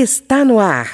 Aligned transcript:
Está 0.00 0.46
no 0.46 0.58
ar. 0.58 0.86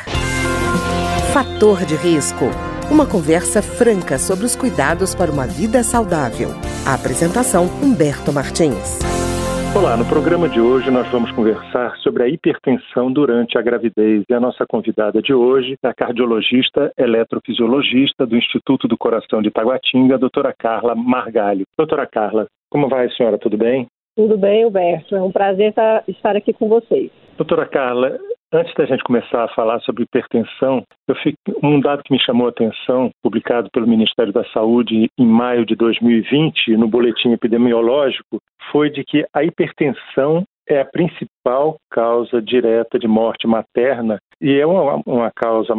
Fator 1.33 1.87
de 1.87 1.95
risco. 1.95 2.47
Uma 2.91 3.06
conversa 3.06 3.62
franca 3.62 4.18
sobre 4.18 4.44
os 4.44 4.56
cuidados 4.56 5.14
para 5.14 5.30
uma 5.30 5.46
vida 5.46 5.84
saudável. 5.84 6.48
A 6.84 6.98
apresentação 6.98 7.71
Humberto 7.80 8.32
Martins. 8.34 8.98
Olá, 9.79 9.96
no 9.96 10.04
programa 10.06 10.48
de 10.48 10.61
hoje 10.61 10.90
nós 10.90 11.06
vamos 11.12 11.30
conversar 11.30 11.95
sobre 11.98 12.24
a 12.24 12.29
hipertensão 12.29 13.12
durante 13.12 13.56
a 13.56 13.62
gravidez. 13.62 14.24
E 14.29 14.34
a 14.34 14.40
nossa 14.40 14.66
convidada 14.66 15.23
de 15.23 15.33
hoje 15.33 15.77
é 15.85 15.87
a 15.87 15.95
cardiologista 15.95 16.91
eletrofisiologista 16.98 18.27
do 18.27 18.37
Instituto 18.37 18.88
do 18.88 18.98
Coração 18.98 19.41
de 19.41 19.52
Taguatinga, 19.52 20.16
a 20.16 20.19
doutora 20.19 20.52
Carla 20.52 20.97
Margalho. 20.97 21.62
Doutora 21.79 22.09
Carla, 22.09 22.48
como 22.69 22.88
vai, 22.88 23.09
senhora? 23.11 23.38
Tudo 23.38 23.57
bem? 23.57 23.87
Tudo 24.16 24.37
bem, 24.37 24.66
Humberto. 24.66 25.15
É 25.15 25.23
um 25.23 25.30
prazer 25.30 25.73
estar 26.09 26.34
aqui 26.34 26.52
com 26.52 26.69
vocês. 26.69 27.12
Doutora 27.37 27.66
Carla, 27.66 28.19
Antes 28.52 28.73
da 28.74 28.87
gente 28.87 29.02
começar 29.02 29.45
a 29.45 29.55
falar 29.55 29.80
sobre 29.80 30.05
hipertensão, 30.05 30.84
fico, 31.23 31.36
um 31.62 31.80
dado 31.80 32.05
que 32.05 32.12
me 32.12 32.20
chamou 32.20 32.46
a 32.46 32.50
atenção, 32.50 33.10
publicado 33.20 33.69
pelo 33.72 33.88
Ministério 33.88 34.32
da 34.32 34.45
Saúde 34.52 35.10
em 35.19 35.27
maio 35.27 35.66
de 35.66 35.74
2020, 35.74 36.77
no 36.77 36.86
boletim 36.86 37.32
epidemiológico, 37.32 38.41
foi 38.70 38.88
de 38.88 39.02
que 39.02 39.27
a 39.34 39.42
hipertensão 39.42 40.45
é 40.69 40.80
a 40.80 40.84
principal 40.84 41.77
causa 41.91 42.41
direta 42.41 42.98
de 42.98 43.09
morte 43.09 43.46
materna 43.46 44.19
e 44.40 44.60
é 44.60 44.66
uma, 44.66 45.00
uma, 45.06 45.30
causa 45.30 45.74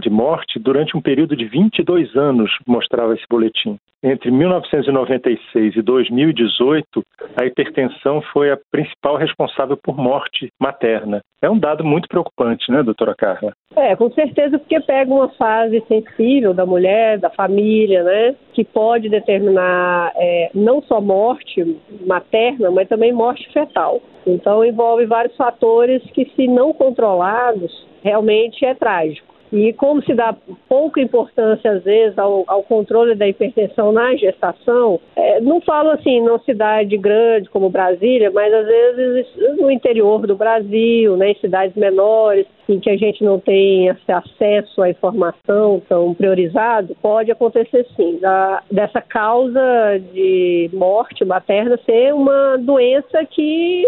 de 0.00 0.10
morte 0.10 0.58
durante 0.58 0.96
um 0.96 1.00
período 1.00 1.36
de 1.36 1.44
22 1.46 2.16
anos, 2.16 2.50
mostrava 2.66 3.14
esse 3.14 3.24
boletim. 3.28 3.78
Entre 4.02 4.30
1996 4.30 5.76
e 5.76 5.82
2018, 5.82 7.02
a 7.40 7.44
hipertensão 7.44 8.22
foi 8.32 8.50
a 8.50 8.58
principal 8.70 9.16
responsável 9.16 9.76
por 9.76 9.96
morte 9.96 10.48
materna. 10.60 11.20
É 11.42 11.50
um 11.50 11.58
dado 11.58 11.84
muito 11.84 12.08
preocupante, 12.08 12.70
né, 12.70 12.82
doutora 12.82 13.14
Carla? 13.16 13.52
É, 13.76 13.94
com 13.96 14.10
certeza, 14.12 14.58
porque 14.58 14.80
pega 14.80 15.12
uma 15.12 15.28
fase 15.30 15.82
sensível 15.88 16.54
da 16.54 16.64
mulher, 16.64 17.18
da 17.18 17.30
família, 17.30 18.02
né, 18.04 18.36
que 18.52 18.64
pode 18.64 19.08
determinar 19.08 20.12
é, 20.16 20.50
não 20.54 20.80
só 20.82 21.00
morte 21.00 21.76
materna, 22.06 22.70
mas 22.70 22.88
também 22.88 23.12
morte 23.12 23.52
fetal. 23.52 24.00
Então, 24.26 24.64
envolve 24.64 25.06
vários 25.06 25.34
fatores 25.36 26.02
que, 26.12 26.24
se 26.36 26.46
não 26.46 26.72
controlados, 26.72 27.72
realmente 28.02 28.64
é 28.64 28.74
trágico. 28.74 29.38
E 29.52 29.72
como 29.72 30.02
se 30.02 30.14
dá 30.14 30.36
pouca 30.68 31.00
importância, 31.00 31.72
às 31.72 31.82
vezes, 31.82 32.18
ao, 32.18 32.44
ao 32.46 32.62
controle 32.62 33.14
da 33.14 33.26
hipertensão 33.26 33.92
na 33.92 34.14
gestação, 34.14 35.00
é, 35.16 35.40
não 35.40 35.60
falo 35.60 35.90
assim 35.90 36.20
numa 36.20 36.38
cidade 36.40 36.96
grande 36.96 37.48
como 37.48 37.70
Brasília, 37.70 38.30
mas 38.30 38.52
às 38.52 38.66
vezes 38.66 39.26
no 39.58 39.70
interior 39.70 40.26
do 40.26 40.36
Brasil, 40.36 41.16
né, 41.16 41.30
em 41.30 41.36
cidades 41.36 41.74
menores, 41.76 42.46
em 42.68 42.78
que 42.78 42.90
a 42.90 42.96
gente 42.96 43.24
não 43.24 43.40
tem 43.40 43.88
acesso 43.88 44.82
à 44.82 44.90
informação 44.90 45.80
tão 45.88 46.12
priorizado, 46.12 46.94
pode 47.00 47.30
acontecer 47.30 47.86
sim, 47.96 48.18
da, 48.20 48.62
dessa 48.70 49.00
causa 49.00 49.98
de 50.12 50.68
morte 50.74 51.24
materna 51.24 51.78
ser 51.86 52.12
uma 52.12 52.58
doença 52.58 53.24
que, 53.24 53.84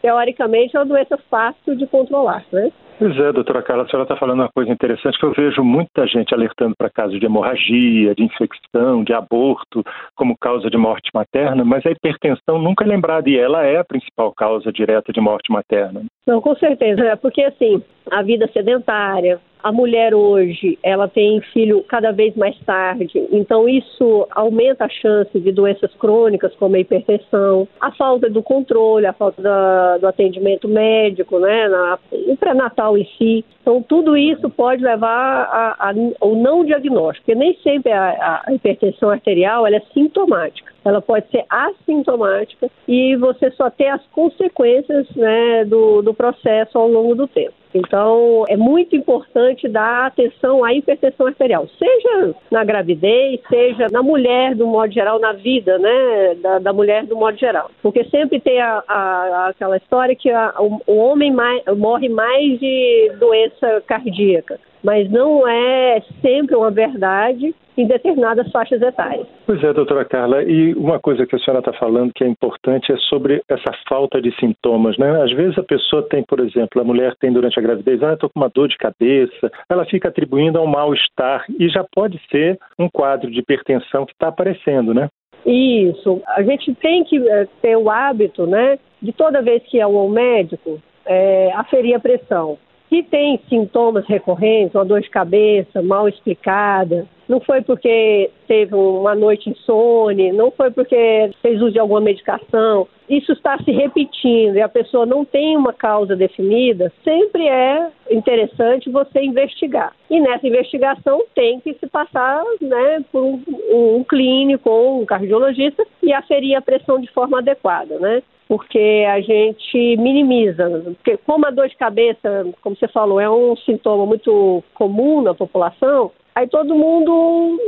teoricamente, 0.00 0.76
é 0.76 0.78
uma 0.78 0.86
doença 0.86 1.18
fácil 1.28 1.74
de 1.74 1.86
controlar, 1.88 2.44
né? 2.52 2.70
Pois 2.98 3.18
é, 3.18 3.32
doutora 3.32 3.62
Carla, 3.62 3.82
a 3.82 3.86
senhora 3.88 4.04
está 4.04 4.16
falando 4.16 4.40
uma 4.40 4.48
coisa 4.48 4.70
interessante 4.70 5.18
que 5.18 5.26
eu 5.26 5.32
vejo 5.32 5.62
muita 5.64 6.06
gente 6.06 6.34
alertando 6.34 6.74
para 6.76 6.90
casos 6.90 7.18
de 7.18 7.26
hemorragia, 7.26 8.14
de 8.14 8.22
infecção, 8.22 9.02
de 9.02 9.12
aborto 9.12 9.82
como 10.14 10.36
causa 10.38 10.70
de 10.70 10.76
morte 10.76 11.10
materna, 11.14 11.64
mas 11.64 11.84
a 11.84 11.90
hipertensão 11.90 12.58
nunca 12.58 12.84
é 12.84 12.88
lembrada 12.88 13.28
e 13.28 13.36
ela 13.36 13.64
é 13.64 13.78
a 13.78 13.84
principal 13.84 14.32
causa 14.32 14.72
direta 14.72 15.12
de 15.12 15.20
morte 15.20 15.50
materna. 15.50 16.02
Não, 16.26 16.40
com 16.40 16.54
certeza, 16.54 17.02
é 17.02 17.16
porque 17.16 17.42
assim, 17.42 17.82
a 18.10 18.22
vida 18.22 18.48
sedentária, 18.52 19.40
a 19.62 19.70
mulher 19.70 20.12
hoje, 20.12 20.76
ela 20.82 21.06
tem 21.06 21.40
filho 21.52 21.84
cada 21.88 22.10
vez 22.10 22.34
mais 22.34 22.58
tarde, 22.66 23.12
então 23.30 23.68
isso 23.68 24.26
aumenta 24.32 24.86
a 24.86 24.88
chance 24.88 25.38
de 25.38 25.52
doenças 25.52 25.94
crônicas 25.94 26.52
como 26.56 26.74
a 26.74 26.80
hipertensão, 26.80 27.68
a 27.80 27.92
falta 27.92 28.28
do 28.28 28.42
controle, 28.42 29.06
a 29.06 29.12
falta 29.12 29.40
da, 29.40 29.98
do 29.98 30.06
atendimento 30.08 30.66
médico, 30.66 31.38
né, 31.38 31.68
na, 31.68 31.98
o 32.10 32.36
pré-natal 32.36 32.81
em 32.96 33.04
si. 33.18 33.44
Então 33.60 33.82
tudo 33.82 34.16
isso 34.16 34.50
pode 34.50 34.82
levar 34.82 35.76
ao 36.20 36.34
não 36.34 36.64
diagnóstico, 36.64 37.26
porque 37.26 37.38
nem 37.38 37.54
sempre 37.62 37.92
a, 37.92 38.42
a 38.46 38.52
hipertensão 38.52 39.10
arterial 39.10 39.66
é 39.66 39.80
sintomática 39.92 40.72
ela 40.84 41.00
pode 41.00 41.28
ser 41.30 41.44
assintomática 41.48 42.68
e 42.88 43.16
você 43.16 43.50
só 43.52 43.70
ter 43.70 43.88
as 43.88 44.04
consequências 44.08 45.08
né, 45.14 45.64
do, 45.64 46.02
do 46.02 46.12
processo 46.12 46.78
ao 46.78 46.88
longo 46.88 47.14
do 47.14 47.28
tempo. 47.28 47.54
Então, 47.74 48.44
é 48.48 48.56
muito 48.56 48.94
importante 48.94 49.68
dar 49.68 50.06
atenção 50.06 50.64
à 50.64 50.74
hipertensão 50.74 51.26
arterial, 51.26 51.66
seja 51.78 52.34
na 52.50 52.64
gravidez, 52.64 53.40
seja 53.48 53.86
na 53.90 54.02
mulher, 54.02 54.54
do 54.54 54.66
modo 54.66 54.92
geral, 54.92 55.18
na 55.18 55.32
vida, 55.32 55.78
né, 55.78 56.34
da, 56.36 56.58
da 56.58 56.72
mulher, 56.72 57.04
do 57.06 57.16
modo 57.16 57.38
geral. 57.38 57.70
Porque 57.82 58.04
sempre 58.04 58.40
tem 58.40 58.60
a, 58.60 58.82
a, 58.86 59.48
aquela 59.48 59.76
história 59.76 60.14
que 60.14 60.30
a, 60.30 60.54
o, 60.58 60.80
o, 60.86 60.96
homem 60.96 61.32
mais, 61.32 61.62
morre 61.76 62.08
mais 62.08 62.58
de 62.58 63.12
doença 63.18 63.82
cardíaca, 63.86 64.58
mas 64.82 65.10
não 65.10 65.46
é 65.46 66.02
sempre 66.20 66.56
uma 66.56 66.70
verdade 66.70 67.54
em 67.76 67.86
determinadas 67.86 68.50
faixas 68.50 68.82
etárias. 68.82 69.26
Pois 69.46 69.62
é, 69.62 69.72
doutora 69.72 70.04
Carla, 70.04 70.42
e 70.42 70.74
uma 70.74 70.98
coisa 70.98 71.26
que 71.26 71.34
a 71.34 71.38
senhora 71.38 71.60
está 71.60 71.72
falando 71.72 72.12
que 72.14 72.22
é 72.22 72.28
importante 72.28 72.92
é 72.92 72.96
sobre 73.08 73.42
essa 73.48 73.72
falta 73.88 74.20
de 74.20 74.34
sintomas, 74.38 74.96
né? 74.98 75.22
Às 75.22 75.32
vezes 75.32 75.58
a 75.58 75.62
pessoa 75.62 76.02
tem, 76.02 76.22
por 76.22 76.40
exemplo, 76.40 76.80
a 76.80 76.84
mulher 76.84 77.14
tem 77.18 77.32
durante 77.32 77.58
a 77.58 77.62
gravidez, 77.62 78.02
ah, 78.02 78.12
estou 78.12 78.28
com 78.28 78.40
uma 78.40 78.50
dor 78.50 78.68
de 78.68 78.76
cabeça, 78.76 79.50
ela 79.70 79.86
fica 79.86 80.08
atribuindo 80.08 80.58
a 80.58 80.62
um 80.62 80.66
mal-estar 80.66 81.44
e 81.58 81.68
já 81.68 81.84
pode 81.94 82.20
ser 82.30 82.58
um 82.78 82.88
quadro 82.90 83.30
de 83.30 83.38
hipertensão 83.38 84.04
que 84.04 84.12
está 84.12 84.28
aparecendo, 84.28 84.92
né? 84.92 85.08
Isso. 85.46 86.22
A 86.28 86.42
gente 86.42 86.74
tem 86.74 87.02
que 87.04 87.16
eh, 87.18 87.48
ter 87.60 87.76
o 87.76 87.90
hábito, 87.90 88.46
né, 88.46 88.78
de 89.00 89.12
toda 89.12 89.42
vez 89.42 89.62
que 89.64 89.78
é 89.78 89.82
ao 89.82 90.08
médico, 90.08 90.80
é, 91.04 91.50
aferir 91.54 91.94
a 91.96 92.00
pressão. 92.00 92.58
Se 92.92 93.02
tem 93.04 93.40
sintomas 93.48 94.04
recorrentes, 94.06 94.74
uma 94.74 94.84
dor 94.84 95.00
de 95.00 95.08
cabeça 95.08 95.80
mal 95.80 96.06
explicada, 96.06 97.06
não 97.26 97.40
foi 97.40 97.62
porque 97.62 98.28
teve 98.46 98.74
uma 98.74 99.14
noite 99.14 99.48
insone, 99.48 100.30
não 100.30 100.50
foi 100.50 100.70
porque 100.70 101.30
fez 101.40 101.62
uso 101.62 101.72
de 101.72 101.78
alguma 101.78 102.02
medicação. 102.02 102.86
Isso 103.08 103.32
está 103.32 103.56
se 103.64 103.70
repetindo 103.70 104.56
e 104.56 104.60
a 104.60 104.68
pessoa 104.68 105.06
não 105.06 105.24
tem 105.24 105.56
uma 105.56 105.72
causa 105.72 106.14
definida, 106.14 106.92
sempre 107.02 107.48
é 107.48 107.88
interessante 108.10 108.90
você 108.90 109.22
investigar. 109.22 109.94
E 110.10 110.20
nessa 110.20 110.46
investigação 110.46 111.24
tem 111.34 111.60
que 111.60 111.72
se 111.72 111.86
passar 111.86 112.44
né, 112.60 113.02
por 113.10 113.22
um, 113.24 113.42
um 113.70 114.04
clínico 114.04 114.68
ou 114.68 115.00
um 115.00 115.06
cardiologista 115.06 115.82
e 116.02 116.12
aferir 116.12 116.54
a 116.56 116.60
pressão 116.60 117.00
de 117.00 117.10
forma 117.10 117.38
adequada, 117.38 117.98
né? 117.98 118.22
Porque 118.52 119.06
a 119.08 119.18
gente 119.22 119.96
minimiza. 119.96 120.68
Porque 120.96 121.16
como 121.24 121.46
a 121.46 121.50
dor 121.50 121.70
de 121.70 121.74
cabeça, 121.74 122.46
como 122.60 122.76
você 122.76 122.86
falou, 122.86 123.18
é 123.18 123.30
um 123.30 123.56
sintoma 123.56 124.04
muito 124.04 124.62
comum 124.74 125.22
na 125.22 125.32
população, 125.32 126.12
aí 126.34 126.46
todo 126.46 126.74
mundo 126.74 127.58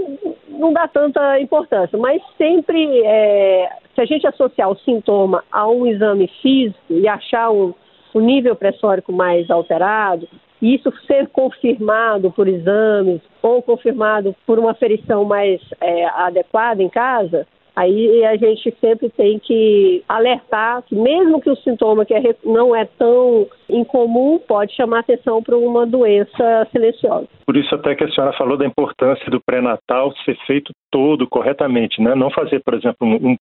não 0.47 0.75
dá 0.75 0.87
tanta 0.87 1.41
importância. 1.41 1.97
Mas 1.97 2.21
sempre, 2.37 3.01
é, 3.03 3.71
se 3.95 4.01
a 4.03 4.05
gente 4.05 4.27
associar 4.27 4.71
o 4.71 4.77
sintoma 4.81 5.43
a 5.51 5.67
um 5.67 5.87
exame 5.87 6.31
físico 6.43 6.79
e 6.91 7.09
achar 7.09 7.51
um, 7.51 7.73
um 8.15 8.21
nível 8.21 8.55
pressórico 8.55 9.11
mais 9.11 9.51
alterado, 9.51 10.29
e 10.61 10.75
isso 10.75 10.93
ser 11.07 11.29
confirmado 11.29 12.31
por 12.31 12.47
exames 12.47 13.23
ou 13.41 13.63
confirmado 13.63 14.37
por 14.47 14.59
uma 14.59 14.75
ferição 14.75 15.25
mais 15.25 15.63
é, 15.81 16.05
adequada 16.05 16.83
em 16.83 16.91
casa, 16.91 17.47
Aí 17.77 18.25
a 18.25 18.37
gente 18.37 18.73
sempre 18.81 19.09
tem 19.11 19.39
que 19.39 20.05
alertar 20.09 20.83
que 20.83 20.95
mesmo 20.95 21.41
que 21.41 21.51
o 21.51 21.57
sintoma 21.57 22.05
que 22.05 22.15
é, 22.15 22.37
não 22.45 22.75
é 22.75 22.85
tão 22.85 23.49
incomum, 23.69 24.39
pode 24.39 24.75
chamar 24.75 25.01
atenção 25.01 25.43
para 25.43 25.57
uma 25.57 25.85
doença 25.85 26.69
silenciosa. 26.71 27.27
Por 27.45 27.57
isso 27.57 27.75
até 27.75 27.95
que 27.95 28.05
a 28.05 28.11
senhora 28.11 28.37
falou 28.37 28.57
da 28.57 28.67
importância 28.67 29.29
do 29.31 29.41
pré-natal 29.45 30.13
ser 30.25 30.37
feito 30.47 30.73
todo 30.91 31.27
corretamente, 31.29 32.01
né? 32.01 32.15
Não 32.15 32.31
fazer, 32.31 32.63
por 32.65 32.75
exemplo, 32.75 32.97
um, 33.03 33.37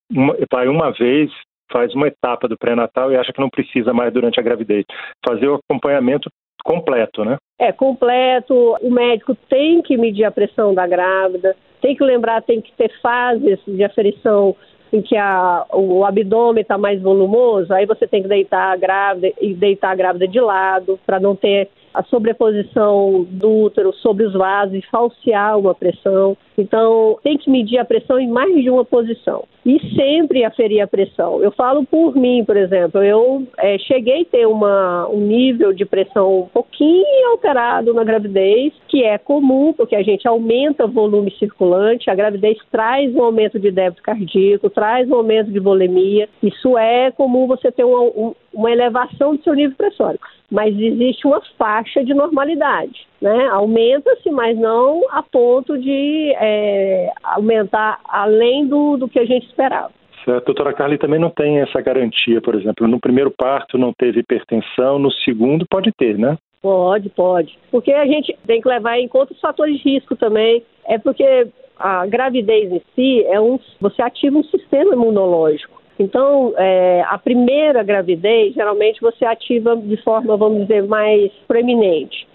vai 0.52 0.68
uma 0.68 0.92
vez 0.92 1.32
faz 1.72 1.94
uma 1.96 2.08
etapa 2.08 2.48
do 2.48 2.58
pré-natal 2.58 3.12
e 3.12 3.18
acha 3.18 3.34
que 3.34 3.42
não 3.42 3.50
precisa 3.50 3.92
mais 3.94 4.14
durante 4.14 4.40
a 4.40 4.44
gravidez. 4.44 4.86
Fazer 5.26 5.48
o 5.48 5.56
acompanhamento 5.56 6.30
completo, 6.64 7.24
né? 7.26 7.38
É, 7.60 7.72
completo. 7.72 8.78
O 8.82 8.90
médico 8.90 9.36
tem 9.50 9.82
que 9.82 9.98
medir 9.98 10.24
a 10.24 10.32
pressão 10.32 10.74
da 10.74 10.88
grávida, 10.88 11.56
tem 11.82 11.96
que 11.96 12.04
lembrar, 12.04 12.42
tem 12.42 12.62
que 12.62 12.72
ter 12.74 12.92
fases 13.02 13.60
de 13.68 13.84
aferição 13.84 14.56
em 14.92 15.02
que 15.02 15.18
a, 15.18 15.66
o 15.74 16.06
abdômen 16.06 16.62
está 16.62 16.78
mais 16.78 17.02
volumoso, 17.02 17.74
aí 17.74 17.84
você 17.84 18.08
tem 18.08 18.22
que 18.22 18.28
deitar 18.28 18.72
a 18.72 18.78
grávida 18.78 19.34
e 19.42 19.54
deitar 19.56 19.90
a 19.90 19.96
grávida 19.96 20.28
de 20.28 20.40
lado 20.40 21.00
para 21.04 21.20
não 21.20 21.36
ter 21.36 21.68
a 21.92 22.04
sobreposição 22.04 23.26
do 23.30 23.64
útero 23.64 23.92
sobre 23.94 24.26
os 24.26 24.34
vasos 24.34 24.76
e 24.76 24.90
falsear 24.90 25.58
uma 25.58 25.74
pressão. 25.74 26.38
Então, 26.58 27.18
tem 27.24 27.38
que 27.38 27.50
medir 27.50 27.80
a 27.80 27.86
pressão 27.86 28.20
em 28.20 28.28
mais 28.28 28.54
de 28.56 28.70
uma 28.70 28.86
posição. 28.86 29.46
E 29.66 29.80
sempre 29.96 30.44
aferir 30.44 30.82
a 30.82 30.88
pressão. 30.88 31.42
Eu 31.42 31.52
falo 31.52 31.86
por 31.86 32.16
mim, 32.16 32.44
por 32.46 32.58
exemplo, 32.58 33.02
eu 33.02 33.48
é, 33.58 33.78
cheguei 33.80 34.22
a 34.22 34.26
ter 34.26 34.46
uma, 34.46 35.08
um 35.08 35.22
nível 35.22 35.74
de 35.74 35.86
pressão 35.86 36.42
um 36.42 36.48
pouquinho 36.48 37.32
alterado 37.32 37.94
na 37.94 38.04
gravidez, 38.04 38.74
que 38.88 39.04
é 39.04 39.18
comum, 39.18 39.74
porque 39.74 39.96
a 39.96 40.04
gente 40.04 40.28
aumenta 40.28 40.86
o 40.86 40.92
volume 40.92 41.32
circulante, 41.38 42.10
a 42.10 42.16
gravidez 42.16 42.58
traz 42.72 43.14
um 43.16 43.24
aumento 43.24 43.60
de 43.60 43.72
débito 43.72 44.04
cardíaco, 44.04 44.70
traz 44.70 45.10
um 45.10 45.16
aumento 45.16 45.52
de 45.52 45.60
volemia, 45.60 46.28
isso 46.42 46.78
é 46.78 47.12
comum 47.12 47.48
você 47.48 47.72
ter 47.72 47.84
uma, 47.84 48.02
um, 48.02 48.36
uma 48.54 48.72
elevação 48.72 49.36
do 49.36 49.44
seu 49.44 49.54
nível 49.54 49.76
pressórico 49.78 50.28
mas 50.54 50.80
existe 50.80 51.26
uma 51.26 51.42
faixa 51.58 52.04
de 52.04 52.14
normalidade. 52.14 53.08
Né? 53.24 53.48
Aumenta-se, 53.48 54.30
mas 54.32 54.60
não 54.60 55.02
a 55.10 55.24
ponto 55.24 55.78
de 55.78 56.34
é, 56.36 57.10
aumentar 57.24 58.02
além 58.04 58.68
do, 58.68 58.98
do 58.98 59.08
que 59.08 59.18
a 59.18 59.24
gente 59.24 59.48
esperava. 59.48 59.92
Certo. 60.26 60.48
Doutora 60.48 60.74
Carly 60.74 60.98
também 60.98 61.22
não 61.22 61.30
tem 61.30 61.62
essa 61.62 61.80
garantia, 61.80 62.42
por 62.42 62.54
exemplo, 62.54 62.86
no 62.86 63.00
primeiro 63.00 63.32
parto 63.32 63.78
não 63.78 63.94
teve 63.94 64.20
hipertensão, 64.20 65.00
no 65.00 65.10
segundo 65.10 65.66
pode 65.70 65.90
ter, 65.94 66.18
né? 66.18 66.38
Pode, 66.62 67.10
pode. 67.12 67.58
Porque 67.72 67.94
a 67.94 68.06
gente 68.06 68.38
tem 68.46 68.60
que 68.60 68.68
levar 68.68 69.00
em 69.00 69.08
conta 69.08 69.32
os 69.32 69.40
fatores 69.40 69.78
de 69.78 69.90
risco 69.90 70.18
também. 70.18 70.62
É 70.86 70.98
porque 70.98 71.48
a 71.80 72.06
gravidez 72.06 72.74
em 72.74 72.82
si 72.94 73.26
é 73.26 73.40
um. 73.40 73.58
Você 73.80 74.02
ativa 74.02 74.38
um 74.38 74.44
sistema 74.44 74.94
imunológico. 74.94 75.82
Então, 75.98 76.54
é, 76.58 77.06
a 77.08 77.18
primeira 77.18 77.84
gravidez, 77.84 78.54
geralmente 78.54 79.00
você 79.00 79.24
ativa 79.24 79.78
de 79.78 79.96
forma, 80.04 80.36
vamos 80.36 80.64
dizer, 80.64 80.84
mais 80.84 81.32
proeminente. 81.48 82.28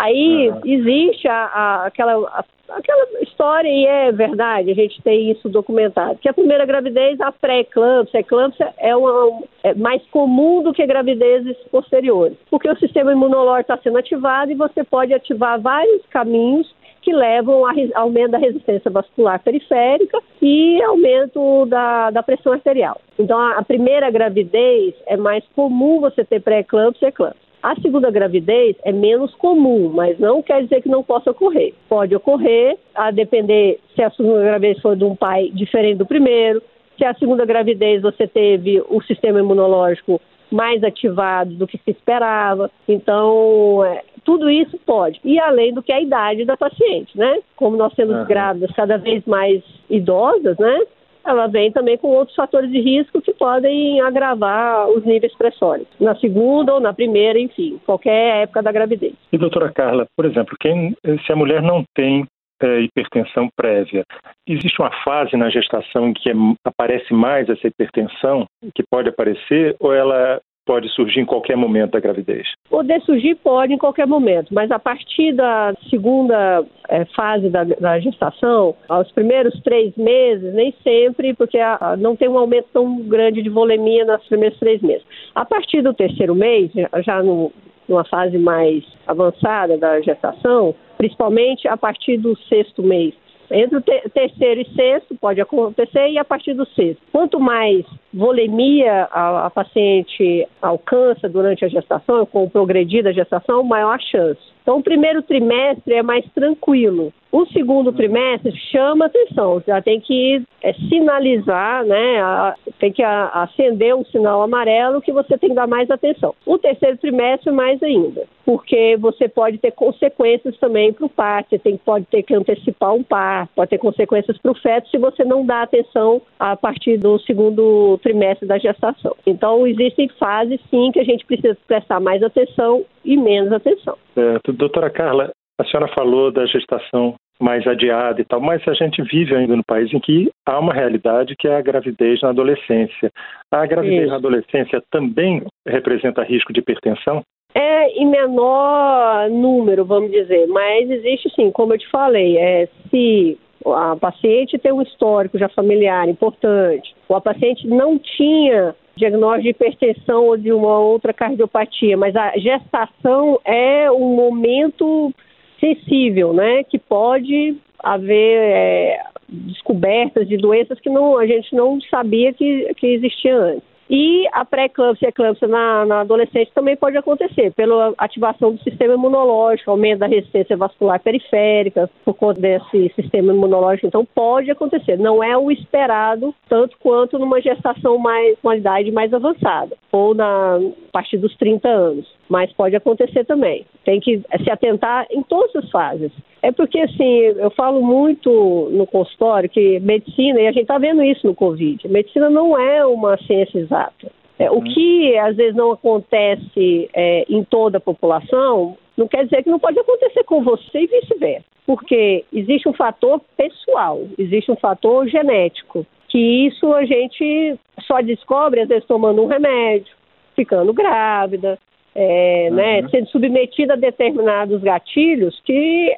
Aí 0.00 0.48
uhum. 0.48 0.60
existe 0.64 1.28
a, 1.28 1.34
a, 1.34 1.86
aquela, 1.86 2.14
a, 2.28 2.42
aquela 2.70 3.20
história, 3.20 3.68
e 3.68 3.84
é 3.84 4.10
verdade, 4.10 4.70
a 4.70 4.74
gente 4.74 5.02
tem 5.02 5.30
isso 5.30 5.46
documentado, 5.46 6.18
que 6.18 6.28
a 6.28 6.32
primeira 6.32 6.64
gravidez, 6.64 7.20
a 7.20 7.30
pré-eclâmpsia, 7.30 8.18
a 8.18 8.22
eclâmpsia 8.22 8.72
é, 8.78 8.96
uma, 8.96 9.42
é 9.62 9.74
mais 9.74 10.02
comum 10.06 10.62
do 10.62 10.72
que 10.72 10.86
gravidezes 10.86 11.54
posteriores, 11.70 12.38
porque 12.48 12.70
o 12.70 12.78
sistema 12.78 13.12
imunológico 13.12 13.72
está 13.72 13.76
sendo 13.82 13.98
ativado 13.98 14.50
e 14.50 14.54
você 14.54 14.82
pode 14.82 15.12
ativar 15.12 15.60
vários 15.60 16.06
caminhos 16.06 16.74
que 17.02 17.12
levam 17.12 17.66
a 17.66 17.72
aumento 17.96 18.30
da 18.30 18.38
resistência 18.38 18.90
vascular 18.90 19.38
periférica 19.42 20.18
e 20.40 20.82
aumento 20.82 21.66
da, 21.66 22.10
da 22.10 22.22
pressão 22.22 22.54
arterial. 22.54 22.98
Então, 23.18 23.38
a, 23.38 23.58
a 23.58 23.62
primeira 23.62 24.10
gravidez 24.10 24.94
é 25.06 25.18
mais 25.18 25.44
comum 25.54 26.00
você 26.00 26.24
ter 26.24 26.40
pré-eclâmpsia 26.40 27.08
e 27.08 27.10
eclâmpsia. 27.10 27.49
A 27.62 27.74
segunda 27.80 28.10
gravidez 28.10 28.76
é 28.84 28.92
menos 28.92 29.34
comum, 29.34 29.90
mas 29.94 30.18
não 30.18 30.42
quer 30.42 30.62
dizer 30.62 30.82
que 30.82 30.88
não 30.88 31.02
possa 31.02 31.30
ocorrer. 31.30 31.74
Pode 31.88 32.14
ocorrer, 32.16 32.78
a 32.94 33.10
depender 33.10 33.78
se 33.94 34.02
a 34.02 34.10
segunda 34.10 34.42
gravidez 34.42 34.80
for 34.80 34.96
de 34.96 35.04
um 35.04 35.14
pai 35.14 35.50
diferente 35.52 35.98
do 35.98 36.06
primeiro, 36.06 36.62
se 36.96 37.04
a 37.04 37.14
segunda 37.14 37.44
gravidez 37.44 38.00
você 38.00 38.26
teve 38.26 38.82
o 38.88 39.02
sistema 39.02 39.40
imunológico 39.40 40.20
mais 40.50 40.82
ativado 40.82 41.54
do 41.54 41.66
que 41.66 41.78
se 41.78 41.90
esperava. 41.90 42.70
Então, 42.88 43.84
é, 43.84 44.02
tudo 44.24 44.50
isso 44.50 44.78
pode. 44.84 45.20
E 45.24 45.38
além 45.38 45.72
do 45.72 45.82
que 45.82 45.92
a 45.92 46.00
idade 46.00 46.44
da 46.44 46.56
paciente, 46.56 47.16
né? 47.16 47.40
Como 47.56 47.76
nós 47.76 47.94
temos 47.94 48.16
uhum. 48.16 48.24
grávidas 48.26 48.70
cada 48.72 48.96
vez 48.96 49.24
mais 49.26 49.62
idosas, 49.88 50.58
né? 50.58 50.80
Ela 51.24 51.46
vem 51.46 51.70
também 51.70 51.96
com 51.96 52.08
outros 52.08 52.34
fatores 52.34 52.70
de 52.70 52.80
risco 52.80 53.20
que 53.20 53.32
podem 53.32 54.00
agravar 54.00 54.88
os 54.88 55.04
níveis 55.04 55.34
pressóricos, 55.36 55.94
na 56.00 56.14
segunda 56.16 56.74
ou 56.74 56.80
na 56.80 56.92
primeira, 56.92 57.38
enfim, 57.38 57.80
qualquer 57.84 58.42
época 58.42 58.62
da 58.62 58.72
gravidez. 58.72 59.14
E 59.32 59.38
doutora 59.38 59.72
Carla, 59.72 60.06
por 60.16 60.24
exemplo, 60.24 60.56
quem, 60.58 60.94
se 61.26 61.32
a 61.32 61.36
mulher 61.36 61.62
não 61.62 61.84
tem 61.94 62.26
é, 62.62 62.80
hipertensão 62.80 63.48
prévia. 63.56 64.04
Existe 64.46 64.80
uma 64.80 64.92
fase 65.02 65.36
na 65.36 65.48
gestação 65.48 66.08
em 66.08 66.12
que 66.12 66.30
é, 66.30 66.34
aparece 66.64 67.12
mais 67.12 67.48
essa 67.48 67.66
hipertensão, 67.66 68.44
que 68.74 68.82
pode 68.90 69.08
aparecer, 69.08 69.76
ou 69.80 69.94
ela 69.94 70.40
pode 70.70 70.88
surgir 70.90 71.18
em 71.18 71.24
qualquer 71.24 71.56
momento 71.56 71.90
da 71.90 71.98
gravidez? 71.98 72.46
Poder 72.68 73.00
surgir 73.00 73.34
pode 73.34 73.74
em 73.74 73.76
qualquer 73.76 74.06
momento, 74.06 74.54
mas 74.54 74.70
a 74.70 74.78
partir 74.78 75.32
da 75.32 75.74
segunda 75.90 76.64
é, 76.88 77.04
fase 77.06 77.48
da, 77.48 77.64
da, 77.64 77.98
gestação, 77.98 78.76
aos 78.88 79.10
primeiros 79.10 79.60
três 79.62 79.92
meses, 79.96 80.54
nem 80.54 80.72
sempre, 80.84 81.34
porque 81.34 81.58
a, 81.58 81.76
a, 81.80 81.96
não 81.96 82.14
tem 82.14 82.28
um 82.28 82.38
aumento 82.38 82.68
tão 82.72 83.00
grande 83.00 83.42
de 83.42 83.48
volemia 83.50 84.04
nos 84.04 84.24
primeiros 84.28 84.56
três 84.60 84.80
meses. 84.80 85.04
A 85.34 85.44
partir 85.44 85.82
do 85.82 85.92
terceiro 85.92 86.36
mês, 86.36 86.70
já 87.04 87.20
no, 87.20 87.50
numa 87.88 88.04
fase 88.04 88.38
mais 88.38 88.84
avançada 89.08 89.76
da 89.76 90.00
gestação, 90.00 90.72
principalmente 90.96 91.66
a 91.66 91.76
partir 91.76 92.16
do 92.16 92.38
sexto 92.48 92.80
mês. 92.80 93.12
Entre 93.50 93.76
o 93.76 93.82
terceiro 93.82 94.60
e 94.60 94.74
sexto 94.76 95.16
pode 95.20 95.40
acontecer 95.40 96.10
e 96.10 96.18
a 96.18 96.24
partir 96.24 96.54
do 96.54 96.64
sexto. 96.66 97.02
Quanto 97.10 97.40
mais 97.40 97.84
volemia 98.12 99.08
a, 99.10 99.46
a 99.46 99.50
paciente 99.50 100.46
alcança 100.60 101.28
durante 101.28 101.64
a 101.64 101.68
gestação, 101.68 102.26
com 102.26 102.44
o 102.44 102.50
progredir 102.50 103.04
da 103.04 103.12
gestação, 103.12 103.62
maior 103.62 103.94
a 103.94 103.98
chance. 103.98 104.40
Então, 104.62 104.78
o 104.78 104.82
primeiro 104.82 105.22
trimestre 105.22 105.94
é 105.94 106.02
mais 106.02 106.24
tranquilo. 106.32 107.12
O 107.32 107.46
segundo 107.46 107.92
trimestre 107.92 108.52
chama 108.72 109.06
atenção, 109.06 109.62
já 109.64 109.80
tem 109.80 110.00
que 110.00 110.42
é, 110.60 110.72
sinalizar, 110.88 111.84
né, 111.84 112.20
a, 112.20 112.56
tem 112.80 112.92
que 112.92 113.04
a, 113.04 113.28
acender 113.42 113.94
um 113.94 114.04
sinal 114.04 114.42
amarelo 114.42 115.00
que 115.00 115.12
você 115.12 115.38
tem 115.38 115.50
que 115.50 115.54
dar 115.54 115.68
mais 115.68 115.88
atenção. 115.90 116.34
O 116.44 116.58
terceiro 116.58 116.98
trimestre, 116.98 117.52
mais 117.52 117.80
ainda, 117.84 118.24
porque 118.44 118.96
você 118.96 119.28
pode 119.28 119.58
ter 119.58 119.70
consequências 119.70 120.56
também 120.58 120.92
para 120.92 121.06
o 121.06 121.08
parto, 121.08 121.50
você 121.50 121.58
tem, 121.58 121.76
pode 121.76 122.04
ter 122.06 122.24
que 122.24 122.34
antecipar 122.34 122.92
um 122.94 123.02
parto, 123.02 123.52
pode 123.54 123.70
ter 123.70 123.78
consequências 123.78 124.36
para 124.38 124.50
o 124.50 124.56
feto 124.56 124.88
se 124.88 124.98
você 124.98 125.24
não 125.24 125.46
dá 125.46 125.62
atenção 125.62 126.20
a 126.36 126.56
partir 126.56 126.96
do 126.96 127.16
segundo 127.20 127.99
trimestre 128.00 128.46
da 128.46 128.58
gestação. 128.58 129.14
Então, 129.26 129.66
existem 129.66 130.08
fases, 130.18 130.60
sim, 130.70 130.90
que 130.92 131.00
a 131.00 131.04
gente 131.04 131.24
precisa 131.24 131.56
prestar 131.66 132.00
mais 132.00 132.22
atenção 132.22 132.84
e 133.04 133.16
menos 133.16 133.52
atenção. 133.52 133.96
Certo. 134.14 134.52
Doutora 134.52 134.90
Carla, 134.90 135.30
a 135.60 135.64
senhora 135.64 135.92
falou 135.94 136.32
da 136.32 136.46
gestação 136.46 137.14
mais 137.40 137.66
adiada 137.66 138.20
e 138.20 138.24
tal, 138.24 138.40
mas 138.40 138.66
a 138.68 138.74
gente 138.74 139.02
vive 139.02 139.34
ainda 139.34 139.56
no 139.56 139.64
país 139.64 139.92
em 139.92 139.98
que 139.98 140.30
há 140.46 140.58
uma 140.58 140.74
realidade 140.74 141.34
que 141.38 141.48
é 141.48 141.56
a 141.56 141.62
gravidez 141.62 142.20
na 142.20 142.28
adolescência. 142.28 143.10
A 143.50 143.64
gravidez 143.66 144.02
Isso. 144.02 144.10
na 144.10 144.16
adolescência 144.16 144.82
também 144.90 145.42
representa 145.66 146.22
risco 146.22 146.52
de 146.52 146.60
hipertensão? 146.60 147.22
É 147.54 147.88
em 147.98 148.06
menor 148.06 149.28
número, 149.30 149.84
vamos 149.84 150.12
dizer, 150.12 150.46
mas 150.46 150.88
existe 150.88 151.30
sim, 151.34 151.50
como 151.50 151.74
eu 151.74 151.78
te 151.78 151.90
falei, 151.90 152.36
é, 152.36 152.68
se 152.90 153.38
a 153.66 153.96
paciente 153.96 154.58
tem 154.58 154.72
um 154.72 154.82
histórico 154.82 155.38
já 155.38 155.48
familiar 155.48 156.08
importante, 156.08 156.94
ou 157.08 157.16
a 157.16 157.20
paciente 157.20 157.66
não 157.66 157.98
tinha 157.98 158.74
diagnóstico 158.96 159.42
de 159.42 159.48
hipertensão 159.50 160.26
ou 160.26 160.36
de 160.36 160.52
uma 160.52 160.78
outra 160.78 161.12
cardiopatia, 161.12 161.96
mas 161.96 162.14
a 162.16 162.32
gestação 162.36 163.40
é 163.44 163.90
um 163.90 164.14
momento 164.14 165.12
sensível, 165.58 166.32
né, 166.32 166.64
que 166.64 166.78
pode 166.78 167.56
haver 167.78 168.38
é, 168.38 169.02
descobertas 169.28 170.28
de 170.28 170.36
doenças 170.36 170.80
que 170.80 170.90
não, 170.90 171.16
a 171.18 171.26
gente 171.26 171.54
não 171.54 171.80
sabia 171.82 172.32
que, 172.32 172.72
que 172.74 172.86
existia 172.86 173.36
antes. 173.36 173.69
E 173.92 174.28
a 174.32 174.44
pré-eclâmpsia 174.44 175.08
e 175.08 175.10
eclâmpsia 175.10 175.48
na, 175.48 175.84
na 175.84 176.00
adolescente 176.02 176.52
também 176.54 176.76
pode 176.76 176.96
acontecer 176.96 177.52
pela 177.54 177.92
ativação 177.98 178.52
do 178.52 178.62
sistema 178.62 178.94
imunológico, 178.94 179.68
aumento 179.68 179.98
da 179.98 180.06
resistência 180.06 180.56
vascular 180.56 181.00
periférica 181.00 181.90
por 182.04 182.14
conta 182.14 182.40
desse 182.40 182.92
sistema 182.94 183.32
imunológico. 183.32 183.88
Então 183.88 184.06
pode 184.14 184.48
acontecer. 184.48 184.96
Não 184.96 185.24
é 185.24 185.36
o 185.36 185.50
esperado 185.50 186.32
tanto 186.48 186.76
quanto 186.78 187.18
numa 187.18 187.40
gestação 187.40 187.98
mais 187.98 188.38
uma 188.44 188.56
idade 188.56 188.92
mais 188.92 189.12
avançada 189.12 189.76
ou 189.90 190.14
na 190.14 190.60
a 190.60 190.92
partir 190.92 191.18
dos 191.18 191.36
30 191.36 191.68
anos, 191.68 192.19
mas 192.30 192.52
pode 192.52 192.76
acontecer 192.76 193.24
também. 193.24 193.66
Tem 193.84 193.98
que 193.98 194.22
se 194.44 194.50
atentar 194.50 195.04
em 195.10 195.20
todas 195.24 195.56
as 195.56 195.68
fases. 195.68 196.12
É 196.40 196.52
porque, 196.52 196.78
assim, 196.78 197.18
eu 197.36 197.50
falo 197.50 197.82
muito 197.82 198.70
no 198.70 198.86
consultório 198.86 199.50
que 199.50 199.80
medicina, 199.80 200.40
e 200.40 200.46
a 200.46 200.52
gente 200.52 200.62
está 200.62 200.78
vendo 200.78 201.02
isso 201.02 201.26
no 201.26 201.34
Covid, 201.34 201.88
medicina 201.88 202.30
não 202.30 202.56
é 202.56 202.86
uma 202.86 203.18
ciência 203.18 203.58
exata. 203.58 204.12
É, 204.38 204.50
o 204.50 204.54
uhum. 204.54 204.64
que 204.64 205.18
às 205.18 205.36
vezes 205.36 205.54
não 205.54 205.72
acontece 205.72 206.88
é, 206.94 207.26
em 207.28 207.44
toda 207.44 207.76
a 207.76 207.80
população, 207.80 208.78
não 208.96 209.08
quer 209.08 209.24
dizer 209.24 209.42
que 209.42 209.50
não 209.50 209.58
pode 209.58 209.78
acontecer 209.78 210.22
com 210.24 210.42
você 210.42 210.78
e 210.78 210.86
vice-versa. 210.86 211.44
Porque 211.66 212.24
existe 212.32 212.68
um 212.68 212.72
fator 212.72 213.20
pessoal, 213.36 214.00
existe 214.16 214.50
um 214.50 214.56
fator 214.56 215.06
genético, 215.08 215.84
que 216.08 216.46
isso 216.46 216.72
a 216.72 216.84
gente 216.84 217.58
só 217.86 218.00
descobre, 218.00 218.60
às 218.60 218.68
vezes, 218.68 218.86
tomando 218.86 219.22
um 219.22 219.26
remédio, 219.26 219.94
ficando 220.34 220.72
grávida, 220.72 221.58
é, 221.94 222.48
uhum. 222.50 222.56
né, 222.56 222.88
sendo 222.88 223.08
submetida 223.08 223.74
a 223.74 223.76
determinados 223.76 224.62
gatilhos 224.62 225.40
que 225.44 225.96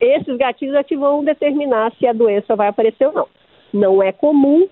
esses 0.00 0.36
gatilhos 0.36 0.74
é 0.74 0.82
que 0.82 0.96
vão 0.96 1.24
determinar 1.24 1.92
se 1.98 2.06
a 2.06 2.12
doença 2.12 2.56
vai 2.56 2.68
aparecer 2.68 3.06
ou 3.06 3.12
não. 3.12 3.28
Não 3.72 4.02
é 4.02 4.12
comum, 4.12 4.66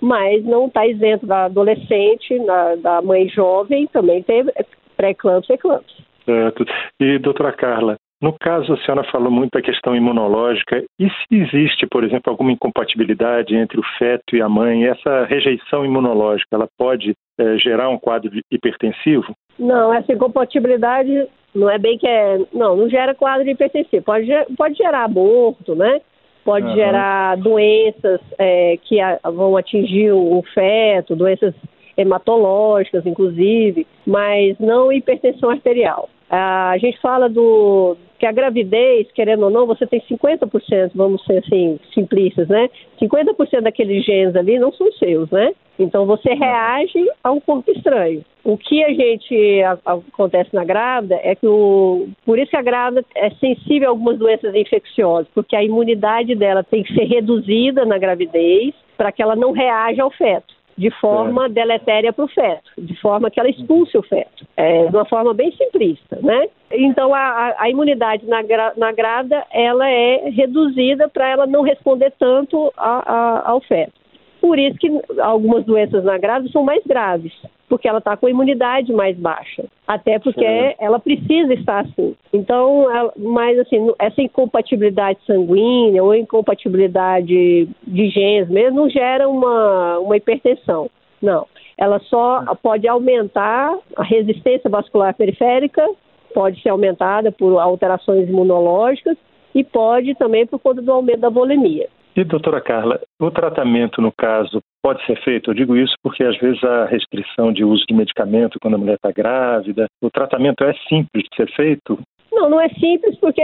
mas 0.00 0.44
não 0.44 0.66
está 0.66 0.86
isento 0.86 1.26
da 1.26 1.44
adolescente, 1.44 2.38
na, 2.40 2.74
da 2.76 3.02
mãe 3.02 3.28
jovem, 3.28 3.86
também 3.86 4.22
teve 4.22 4.52
pré-eclâmpsia 4.96 5.54
e 5.54 5.56
eclâmpsia. 5.56 6.04
Certo. 6.24 6.64
E, 6.98 7.18
doutora 7.18 7.52
Carla, 7.52 7.96
No 8.20 8.34
caso, 8.38 8.74
a 8.74 8.76
senhora 8.78 9.02
falou 9.10 9.30
muito 9.30 9.52
da 9.52 9.62
questão 9.62 9.96
imunológica. 9.96 10.84
E 10.98 11.08
se 11.08 11.34
existe, 11.34 11.86
por 11.86 12.04
exemplo, 12.04 12.30
alguma 12.30 12.52
incompatibilidade 12.52 13.56
entre 13.56 13.80
o 13.80 13.84
feto 13.98 14.36
e 14.36 14.42
a 14.42 14.48
mãe, 14.48 14.84
essa 14.84 15.24
rejeição 15.24 15.86
imunológica, 15.86 16.48
ela 16.52 16.68
pode 16.76 17.14
é, 17.38 17.56
gerar 17.56 17.88
um 17.88 17.98
quadro 17.98 18.30
hipertensivo? 18.50 19.34
Não, 19.58 19.92
essa 19.92 20.12
incompatibilidade 20.12 21.28
não 21.54 21.70
é 21.70 21.78
bem 21.78 21.96
que 21.96 22.06
é. 22.06 22.38
Não, 22.52 22.76
não 22.76 22.90
gera 22.90 23.14
quadro 23.14 23.48
hipertensivo. 23.48 24.04
Pode, 24.04 24.28
pode 24.56 24.74
gerar 24.74 25.04
aborto, 25.04 25.74
né? 25.74 26.02
Pode 26.44 26.66
uhum. 26.66 26.74
gerar 26.74 27.36
doenças 27.38 28.20
é, 28.38 28.76
que 28.82 29.00
a, 29.00 29.18
vão 29.24 29.56
atingir 29.56 30.12
o 30.12 30.42
feto, 30.52 31.16
doenças 31.16 31.54
hematológicas, 31.96 33.04
inclusive, 33.06 33.86
mas 34.06 34.58
não 34.58 34.92
hipertensão 34.92 35.50
arterial. 35.50 36.08
A 36.30 36.78
gente 36.78 36.96
fala 37.00 37.28
do 37.28 37.96
que 38.16 38.24
a 38.24 38.30
gravidez, 38.30 39.10
querendo 39.12 39.44
ou 39.44 39.50
não, 39.50 39.66
você 39.66 39.84
tem 39.84 40.00
50%, 40.02 40.92
vamos 40.94 41.24
ser 41.24 41.38
assim, 41.38 41.80
simplistas, 41.92 42.46
né? 42.46 42.70
50% 43.00 43.62
daqueles 43.62 44.04
genes 44.04 44.36
ali 44.36 44.56
não 44.58 44.72
são 44.72 44.92
seus, 44.92 45.28
né? 45.30 45.52
Então 45.76 46.06
você 46.06 46.34
reage 46.34 47.04
a 47.24 47.32
um 47.32 47.40
corpo 47.40 47.72
estranho. 47.72 48.22
O 48.44 48.56
que 48.56 48.84
a 48.84 48.92
gente 48.92 49.62
a, 49.62 49.78
acontece 49.92 50.54
na 50.54 50.64
grávida 50.64 51.18
é 51.22 51.34
que 51.34 51.46
o 51.46 52.08
por 52.24 52.38
isso 52.38 52.50
que 52.50 52.56
a 52.56 52.62
grávida 52.62 53.04
é 53.16 53.30
sensível 53.30 53.88
a 53.88 53.90
algumas 53.90 54.18
doenças 54.18 54.54
infecciosas, 54.54 55.26
porque 55.34 55.56
a 55.56 55.64
imunidade 55.64 56.36
dela 56.36 56.62
tem 56.62 56.84
que 56.84 56.94
ser 56.94 57.04
reduzida 57.04 57.84
na 57.84 57.98
gravidez 57.98 58.72
para 58.96 59.10
que 59.10 59.22
ela 59.22 59.34
não 59.34 59.50
reaja 59.50 60.02
ao 60.02 60.10
feto 60.10 60.59
de 60.76 60.90
forma 61.00 61.46
é. 61.46 61.48
deletéria 61.48 62.12
para 62.12 62.24
o 62.24 62.28
feto, 62.28 62.70
de 62.78 62.94
forma 63.00 63.30
que 63.30 63.38
ela 63.38 63.48
expulse 63.48 63.96
o 63.96 64.02
feto, 64.02 64.46
é, 64.56 64.86
de 64.86 64.96
uma 64.96 65.04
forma 65.04 65.34
bem 65.34 65.52
simplista, 65.52 66.18
né? 66.22 66.48
Então 66.72 67.14
a, 67.14 67.54
a 67.58 67.68
imunidade 67.68 68.26
na, 68.26 68.38
na 68.76 68.92
grávida 68.92 69.44
ela 69.50 69.88
é 69.88 70.30
reduzida 70.30 71.08
para 71.08 71.28
ela 71.28 71.46
não 71.46 71.62
responder 71.62 72.12
tanto 72.18 72.72
a, 72.76 73.12
a, 73.12 73.50
ao 73.50 73.60
feto. 73.60 73.99
Por 74.40 74.58
isso 74.58 74.78
que 74.78 74.90
algumas 75.20 75.64
doenças 75.64 76.02
na 76.02 76.16
grávida 76.16 76.50
são 76.50 76.62
mais 76.62 76.82
graves, 76.84 77.32
porque 77.68 77.86
ela 77.86 77.98
está 77.98 78.16
com 78.16 78.26
a 78.26 78.30
imunidade 78.30 78.92
mais 78.92 79.16
baixa. 79.16 79.64
Até 79.86 80.18
porque 80.18 80.40
Sim. 80.40 80.74
ela 80.78 80.98
precisa 80.98 81.52
estar 81.52 81.80
assim. 81.80 82.16
Então, 82.32 82.90
ela, 82.90 83.12
mas 83.16 83.58
assim, 83.58 83.92
essa 83.98 84.22
incompatibilidade 84.22 85.18
sanguínea 85.26 86.02
ou 86.02 86.14
incompatibilidade 86.14 87.68
de 87.86 88.08
genes 88.08 88.48
mesmo 88.48 88.80
não 88.80 88.88
gera 88.88 89.28
uma, 89.28 89.98
uma 89.98 90.16
hipertensão. 90.16 90.90
Não. 91.20 91.46
Ela 91.76 91.98
só 92.00 92.44
pode 92.62 92.88
aumentar 92.88 93.76
a 93.96 94.02
resistência 94.02 94.70
vascular 94.70 95.14
periférica, 95.14 95.86
pode 96.32 96.62
ser 96.62 96.70
aumentada 96.70 97.30
por 97.30 97.58
alterações 97.58 98.28
imunológicas 98.28 99.16
e 99.54 99.64
pode 99.64 100.14
também 100.14 100.46
por 100.46 100.58
conta 100.58 100.80
do 100.80 100.92
aumento 100.92 101.20
da 101.20 101.28
volemia. 101.28 101.88
E, 102.16 102.24
doutora 102.24 102.60
Carla, 102.60 103.00
o 103.20 103.30
tratamento, 103.30 104.02
no 104.02 104.10
caso, 104.10 104.60
pode 104.82 105.04
ser 105.06 105.16
feito? 105.22 105.50
Eu 105.50 105.54
digo 105.54 105.76
isso 105.76 105.94
porque, 106.02 106.24
às 106.24 106.36
vezes, 106.38 106.62
a 106.64 106.84
restrição 106.86 107.52
de 107.52 107.64
uso 107.64 107.84
de 107.86 107.94
medicamento 107.94 108.58
quando 108.60 108.74
a 108.74 108.78
mulher 108.78 108.94
está 108.94 109.12
grávida, 109.12 109.86
o 110.02 110.10
tratamento 110.10 110.64
é 110.64 110.74
simples 110.88 111.24
de 111.30 111.36
ser 111.36 111.50
feito? 111.54 111.98
Não, 112.40 112.48
não 112.48 112.60
é 112.60 112.70
simples 112.70 113.18
porque 113.18 113.42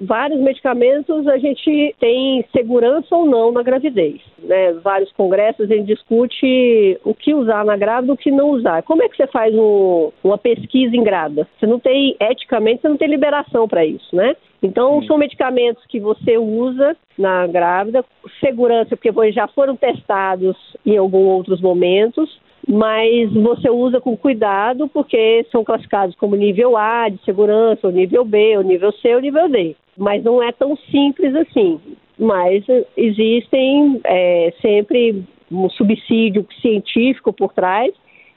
vários 0.00 0.40
medicamentos 0.40 1.28
a 1.28 1.36
gente 1.36 1.94
tem 2.00 2.42
segurança 2.50 3.14
ou 3.14 3.26
não 3.26 3.52
na 3.52 3.62
gravidez. 3.62 4.22
Né? 4.38 4.72
Vários 4.82 5.12
congressos 5.12 5.70
a 5.70 5.74
gente 5.74 5.88
discute 5.94 6.98
o 7.04 7.12
que 7.12 7.34
usar 7.34 7.62
na 7.62 7.76
grávida 7.76 8.10
e 8.10 8.14
o 8.14 8.16
que 8.16 8.30
não 8.30 8.48
usar. 8.48 8.82
Como 8.84 9.02
é 9.02 9.08
que 9.10 9.18
você 9.18 9.26
faz 9.26 9.54
um, 9.54 10.10
uma 10.24 10.38
pesquisa 10.38 10.96
em 10.96 11.04
grávida? 11.04 11.46
Você 11.60 11.66
não 11.66 11.78
tem, 11.78 12.16
eticamente, 12.18 12.80
você 12.80 12.88
não 12.88 12.96
tem 12.96 13.08
liberação 13.08 13.68
para 13.68 13.84
isso, 13.84 14.16
né? 14.16 14.34
Então, 14.62 15.02
Sim. 15.02 15.08
são 15.08 15.18
medicamentos 15.18 15.84
que 15.86 16.00
você 16.00 16.38
usa 16.38 16.96
na 17.18 17.46
grávida, 17.46 18.02
segurança, 18.40 18.96
porque 18.96 19.32
já 19.32 19.46
foram 19.48 19.76
testados 19.76 20.56
em 20.86 20.96
alguns 20.96 21.26
outros 21.26 21.60
momentos, 21.60 22.40
mas 22.68 23.32
você 23.32 23.68
usa 23.68 24.00
com 24.00 24.16
cuidado 24.16 24.88
porque 24.88 25.44
são 25.50 25.64
classificados 25.64 26.14
como 26.16 26.36
nível 26.36 26.76
A 26.76 27.08
de 27.08 27.22
segurança, 27.24 27.86
ou 27.86 27.92
nível 27.92 28.24
B, 28.24 28.56
ou 28.56 28.62
nível 28.62 28.92
C, 28.92 29.14
ou 29.14 29.20
nível 29.20 29.48
D. 29.48 29.76
Mas 29.96 30.22
não 30.22 30.42
é 30.42 30.52
tão 30.52 30.76
simples 30.76 31.34
assim. 31.34 31.80
Mas 32.18 32.64
existem 32.96 34.00
é, 34.04 34.52
sempre 34.62 35.24
um 35.50 35.68
subsídio 35.70 36.46
científico 36.60 37.32
por 37.32 37.52
trás 37.52 37.92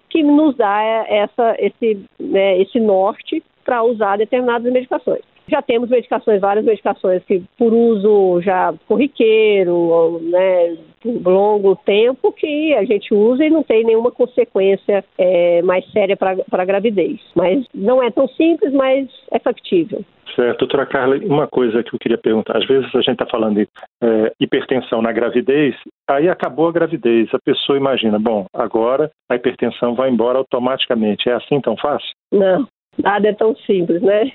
que 0.10 0.24
nos 0.24 0.55
dá 0.55 0.82
essa, 1.08 1.55
esse, 1.60 2.00
né, 2.20 2.60
esse 2.62 2.79
norte 2.79 3.44
para 3.63 3.84
usar 3.84 4.17
determinadas 4.17 4.72
medicações. 4.72 5.22
Já 5.47 5.61
temos 5.61 5.89
medicações, 5.89 6.41
várias 6.41 6.65
medicações 6.65 7.23
que 7.23 7.43
por 7.57 7.73
uso 7.73 8.41
já 8.41 8.73
corriqueiro, 8.87 10.19
né, 10.23 10.75
por 11.01 11.31
longo 11.31 11.75
tempo, 11.75 12.31
que 12.31 12.73
a 12.73 12.83
gente 12.83 13.13
usa 13.13 13.45
e 13.45 13.49
não 13.49 13.63
tem 13.63 13.83
nenhuma 13.83 14.11
consequência 14.11 15.03
é, 15.17 15.61
mais 15.61 15.85
séria 15.91 16.17
para 16.17 16.35
a 16.51 16.65
gravidez. 16.65 17.19
Mas 17.35 17.65
não 17.73 18.01
é 18.01 18.09
tão 18.09 18.27
simples, 18.29 18.73
mas 18.73 19.07
é 19.31 19.39
factível. 19.39 20.03
Certo. 20.35 20.59
Doutora 20.59 20.85
Carla, 20.85 21.17
uma 21.23 21.47
coisa 21.47 21.81
que 21.81 21.93
eu 21.93 21.99
queria 21.99 22.17
perguntar. 22.17 22.57
Às 22.57 22.65
vezes 22.65 22.93
a 22.93 22.99
gente 22.99 23.13
está 23.13 23.25
falando 23.25 23.55
de 23.55 23.69
é, 24.03 24.33
hipertensão 24.39 25.01
na 25.01 25.11
gravidez, 25.11 25.75
aí 26.09 26.27
acabou 26.27 26.67
a 26.67 26.71
gravidez. 26.71 27.29
A 27.33 27.39
pessoa 27.39 27.77
imagina, 27.77 28.19
bom, 28.19 28.45
agora 28.53 29.09
a 29.29 29.35
hipertensão 29.35 29.95
vai 29.95 30.09
embora 30.09 30.37
automaticamente. 30.37 31.29
É 31.29 31.33
assim 31.33 31.61
tão 31.61 31.77
fácil? 31.77 32.09
Não, 32.31 32.67
Nada 33.01 33.27
é 33.27 33.33
tão 33.33 33.55
simples, 33.57 34.01
né? 34.01 34.31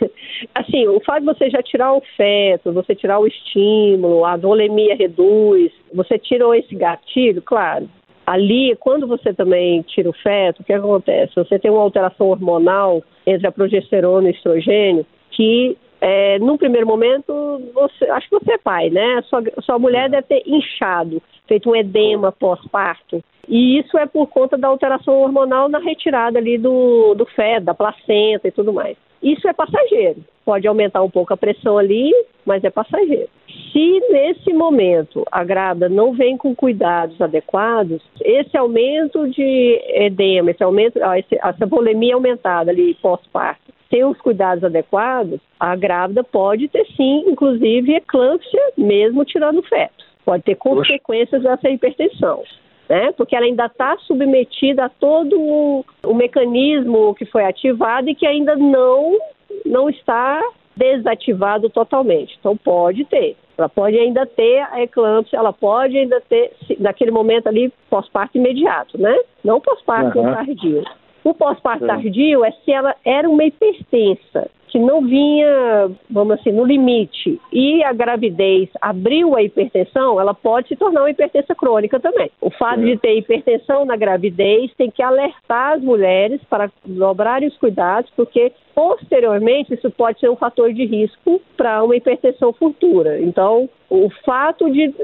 Assim, 0.54 0.86
o 0.86 1.00
fato 1.00 1.20
de 1.20 1.26
você 1.26 1.50
já 1.50 1.62
tirar 1.62 1.94
o 1.94 2.02
feto, 2.16 2.72
você 2.72 2.94
tirar 2.94 3.18
o 3.18 3.26
estímulo, 3.26 4.24
a 4.24 4.36
volemia 4.36 4.94
reduz, 4.94 5.72
você 5.94 6.18
tirou 6.18 6.54
esse 6.54 6.74
gatilho, 6.74 7.40
claro. 7.42 7.88
Ali, 8.26 8.76
quando 8.78 9.06
você 9.06 9.32
também 9.32 9.82
tira 9.82 10.08
o 10.08 10.12
feto, 10.12 10.60
o 10.60 10.64
que 10.64 10.72
acontece? 10.72 11.34
Você 11.34 11.58
tem 11.58 11.70
uma 11.70 11.82
alteração 11.82 12.28
hormonal 12.28 13.02
entre 13.26 13.46
a 13.46 13.52
progesterona 13.52 14.28
e 14.28 14.30
o 14.30 14.34
estrogênio 14.34 15.06
que 15.30 15.76
é, 16.00 16.38
num 16.38 16.56
primeiro 16.56 16.86
momento, 16.86 17.60
você, 17.74 18.04
acho 18.10 18.28
que 18.28 18.38
você 18.38 18.52
é 18.52 18.58
pai, 18.58 18.88
né? 18.90 19.22
Sua, 19.28 19.42
sua 19.62 19.78
mulher 19.78 20.08
deve 20.08 20.22
ter 20.22 20.42
inchado, 20.46 21.22
feito 21.46 21.70
um 21.70 21.76
edema 21.76 22.32
pós-parto. 22.32 23.22
E 23.46 23.78
isso 23.78 23.98
é 23.98 24.06
por 24.06 24.28
conta 24.28 24.56
da 24.56 24.68
alteração 24.68 25.20
hormonal 25.20 25.68
na 25.68 25.78
retirada 25.78 26.38
ali 26.38 26.56
do, 26.56 27.14
do 27.14 27.26
feto, 27.26 27.64
da 27.64 27.74
placenta 27.74 28.48
e 28.48 28.50
tudo 28.50 28.72
mais. 28.72 28.96
Isso 29.22 29.46
é 29.46 29.52
passageiro. 29.52 30.24
Pode 30.44 30.66
aumentar 30.66 31.02
um 31.02 31.10
pouco 31.10 31.34
a 31.34 31.36
pressão 31.36 31.76
ali, 31.76 32.10
mas 32.46 32.64
é 32.64 32.70
passageiro. 32.70 33.28
Se 33.72 34.00
nesse 34.10 34.52
momento 34.52 35.24
a 35.30 35.44
grávida 35.44 35.88
não 35.88 36.12
vem 36.12 36.36
com 36.36 36.54
cuidados 36.54 37.20
adequados, 37.20 38.02
esse 38.22 38.56
aumento 38.56 39.28
de 39.28 39.80
edema, 39.88 40.50
esse 40.50 40.62
aumento, 40.62 40.98
essa 40.98 41.66
volemia 41.66 42.14
aumentada 42.14 42.70
ali 42.70 42.94
pós-parto, 42.94 43.70
sem 43.90 44.04
os 44.04 44.18
cuidados 44.20 44.62
adequados, 44.62 45.40
a 45.58 45.74
grávida 45.74 46.22
pode 46.22 46.68
ter 46.68 46.86
sim, 46.96 47.24
inclusive, 47.26 47.94
eclâmpsia, 47.94 48.72
mesmo 48.78 49.24
tirando 49.24 49.58
o 49.58 49.62
feto. 49.62 50.04
Pode 50.24 50.44
ter 50.44 50.54
consequências 50.54 51.42
dessa 51.42 51.68
hipertensão. 51.68 52.42
Né? 52.88 53.12
Porque 53.12 53.34
ela 53.34 53.46
ainda 53.46 53.66
está 53.66 53.96
submetida 53.98 54.84
a 54.84 54.88
todo 54.88 55.40
o, 55.40 55.84
o 56.04 56.14
mecanismo 56.14 57.14
que 57.14 57.24
foi 57.24 57.44
ativado 57.44 58.08
e 58.08 58.14
que 58.14 58.26
ainda 58.26 58.56
não, 58.56 59.18
não 59.66 59.90
está 59.90 60.40
desativado 60.76 61.68
totalmente. 61.68 62.36
Então 62.38 62.56
pode 62.56 63.04
ter. 63.04 63.36
Ela 63.58 63.68
pode 63.68 63.98
ainda 63.98 64.24
ter 64.24 64.66
a 64.70 64.82
eclâmpsia, 64.82 65.38
ela 65.38 65.52
pode 65.52 65.96
ainda 65.98 66.20
ter, 66.22 66.52
naquele 66.78 67.10
momento 67.10 67.46
ali, 67.46 67.70
pós-parto 67.90 68.38
imediato, 68.38 68.98
né? 68.98 69.14
Não 69.44 69.60
pós-parto 69.60 70.18
uhum. 70.18 70.32
tardio. 70.32 70.82
O 71.22 71.34
pós-parto 71.34 71.86
tardio 71.86 72.44
é 72.44 72.50
se 72.50 72.72
ela 72.72 72.94
era 73.04 73.28
uma 73.28 73.44
hipertensa, 73.44 74.50
que 74.68 74.78
não 74.78 75.02
vinha, 75.02 75.90
vamos 76.08 76.34
assim, 76.34 76.52
no 76.52 76.64
limite, 76.64 77.40
e 77.52 77.82
a 77.82 77.92
gravidez 77.92 78.68
abriu 78.80 79.36
a 79.36 79.42
hipertensão, 79.42 80.20
ela 80.20 80.32
pode 80.32 80.68
se 80.68 80.76
tornar 80.76 81.02
uma 81.02 81.10
hipertensa 81.10 81.54
crônica 81.54 81.98
também. 81.98 82.30
O 82.40 82.50
fato 82.50 82.80
de 82.80 82.96
ter 82.96 83.16
hipertensão 83.16 83.84
na 83.84 83.96
gravidez 83.96 84.72
tem 84.76 84.90
que 84.90 85.02
alertar 85.02 85.72
as 85.72 85.82
mulheres 85.82 86.40
para 86.48 86.70
dobrarem 86.84 87.48
os 87.48 87.56
cuidados, 87.58 88.10
porque 88.16 88.52
posteriormente 88.74 89.74
isso 89.74 89.90
pode 89.90 90.20
ser 90.20 90.30
um 90.30 90.36
fator 90.36 90.72
de 90.72 90.86
risco 90.86 91.40
para 91.56 91.82
uma 91.82 91.96
hipertensão 91.96 92.52
futura. 92.52 93.20
Então, 93.20 93.68
o 93.90 94.08
fato 94.24 94.70
de 94.70 94.94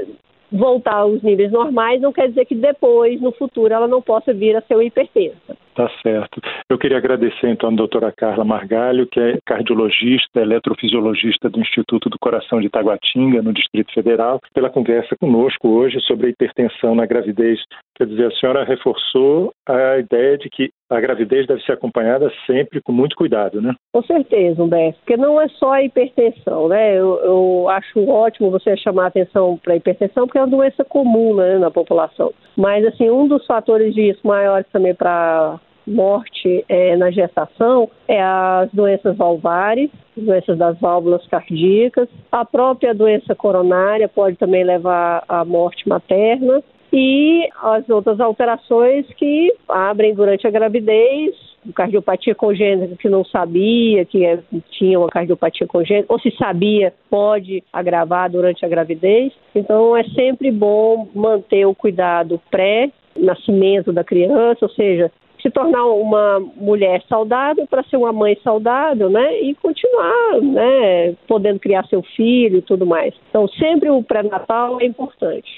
voltar 0.50 0.99
aos 0.99 1.23
níveis 1.23 1.50
normais 1.50 2.00
não 2.00 2.12
quer 2.12 2.28
dizer 2.28 2.44
que 2.46 2.54
depois, 2.54 3.20
no 3.20 3.32
futuro, 3.32 3.75
ela 3.75 3.88
não 3.88 4.00
possa 4.00 4.32
vir 4.32 4.56
a 4.56 4.61
ser 4.62 4.75
uma 4.76 4.85
hipertensa. 4.85 5.56
Tá 5.76 5.90
certo. 6.02 6.40
Eu 6.71 6.78
queria 6.78 6.97
agradecer 6.97 7.49
então 7.49 7.68
a 7.68 7.75
doutora 7.75 8.11
Carla 8.11 8.47
Margalho, 8.47 9.06
que 9.06 9.21
é 9.21 9.37
cardiologista, 9.45 10.40
eletrofisiologista 10.40 11.50
do 11.50 11.61
Instituto 11.61 12.09
do 12.09 12.18
Coração 12.18 12.62
de 12.62 12.71
Taguatinga, 12.71 13.42
no 13.42 13.52
Distrito 13.52 13.92
Federal, 13.92 14.40
pela 14.54 14.71
conversa 14.71 15.14
conosco 15.21 15.68
hoje 15.68 16.00
sobre 16.00 16.28
a 16.28 16.30
hipertensão 16.30 16.95
na 16.95 17.04
gravidez. 17.04 17.61
Quer 17.95 18.06
dizer, 18.06 18.26
a 18.26 18.30
senhora 18.30 18.64
reforçou 18.64 19.52
a 19.68 19.99
ideia 19.99 20.38
de 20.38 20.49
que 20.49 20.71
a 20.88 20.99
gravidez 20.99 21.47
deve 21.47 21.61
ser 21.62 21.73
acompanhada 21.73 22.33
sempre 22.47 22.80
com 22.80 22.92
muito 22.92 23.14
cuidado, 23.14 23.61
né? 23.61 23.75
Com 23.92 24.02
certeza, 24.02 24.62
Humberto, 24.62 24.99
porque 25.00 25.16
não 25.16 25.40
é 25.40 25.49
só 25.49 25.73
a 25.73 25.83
hipertensão, 25.83 26.68
né? 26.68 26.97
Eu, 26.97 27.16
eu 27.23 27.68
acho 27.68 28.09
ótimo 28.09 28.50
você 28.50 28.76
chamar 28.76 29.06
atenção 29.06 29.59
para 29.62 29.75
a 29.75 29.76
hipertensão, 29.76 30.26
porque 30.26 30.38
é 30.38 30.42
uma 30.42 30.56
doença 30.56 30.85
comum 30.85 31.35
né, 31.35 31.59
na 31.59 31.71
população. 31.71 32.33
Mas, 32.56 32.87
assim, 32.87 33.11
um 33.11 33.26
dos 33.28 33.45
fatores 33.47 33.95
de 33.95 34.02
risco 34.02 34.28
maiores 34.28 34.66
também 34.73 34.95
para 34.95 35.59
morte 35.87 36.64
é, 36.69 36.97
na 36.97 37.11
gestação 37.11 37.88
é 38.09 38.21
as 38.23 38.71
doenças 38.73 39.16
valvares, 39.16 39.90
doenças 40.16 40.59
das 40.59 40.78
válvulas 40.81 41.26
cardíacas, 41.28 42.09
a 42.33 42.45
própria 42.45 42.95
doença 42.95 43.35
coronária 43.35 44.09
pode 44.09 44.37
também 44.37 44.64
levar 44.64 45.25
à 45.28 45.45
morte 45.45 45.88
materna 45.88 46.62
e 46.93 47.49
as 47.62 47.88
outras 47.88 48.21
alterações 48.21 49.07
que 49.14 49.52
abrem 49.69 50.14
durante 50.14 50.47
a 50.47 50.50
gravidez, 50.50 51.35
cardiopatia 51.75 52.35
congênita 52.35 52.97
que 52.97 53.09
não 53.09 53.25
sabia 53.25 54.05
que 54.05 54.25
é, 54.25 54.38
tinha 54.71 54.99
uma 54.99 55.09
cardiopatia 55.09 55.66
congênita, 55.66 56.12
ou 56.12 56.19
se 56.21 56.31
sabia, 56.37 56.93
pode 57.11 57.62
agravar 57.73 58.31
durante 58.31 58.64
a 58.64 58.69
gravidez. 58.69 59.33
Então 59.55 59.97
é 59.97 60.05
sempre 60.05 60.50
bom 60.50 61.09
manter 61.14 61.66
o 61.66 61.75
cuidado 61.75 62.40
pré-nascimento 62.50 63.93
da 63.93 64.05
criança, 64.05 64.64
ou 64.64 64.71
seja, 64.71 65.11
se 65.46 65.50
tornar 65.50 65.86
uma 65.86 66.40
mulher 66.56 67.00
saudável 67.08 67.66
para 67.68 67.84
ser 67.84 67.96
uma 67.96 68.12
mãe 68.12 68.36
saudável, 68.42 69.08
né? 69.08 69.40
E 69.40 69.54
continuar, 69.54 70.40
né? 70.42 71.14
Podendo 71.28 71.60
criar 71.60 71.86
seu 71.86 72.02
filho 72.02 72.58
e 72.58 72.62
tudo 72.62 72.84
mais. 72.84 73.14
Então, 73.30 73.46
sempre 73.48 73.88
o 73.88 74.02
pré-natal 74.02 74.80
é 74.80 74.86
importante. 74.86 75.48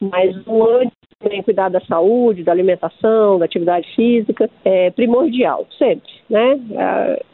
Mas 0.00 0.36
o 0.46 0.64
antes 0.64 0.92
também 1.18 1.42
cuidar 1.42 1.70
da 1.70 1.80
saúde, 1.80 2.44
da 2.44 2.52
alimentação, 2.52 3.38
da 3.38 3.46
atividade 3.46 3.88
física 3.96 4.48
é 4.64 4.90
primordial, 4.90 5.66
sempre, 5.76 6.08
né? 6.30 6.60